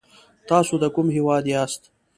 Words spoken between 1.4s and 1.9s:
یاست؟